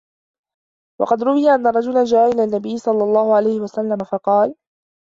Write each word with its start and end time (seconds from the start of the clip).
وَقَدْ 1.01 1.23
رُوِيَ 1.23 1.55
أَنَّ 1.55 1.67
رَجُلًا 1.67 2.03
جَاءَ 2.03 2.31
إلَى 2.33 2.43
النَّبِيِّ 2.43 2.77
صَلَّى 2.77 3.03
اللَّهُ 3.03 3.35
عَلَيْهِ 3.35 3.61
وَسَلَّمَ 3.61 3.97
فَقَالَ 3.97 4.55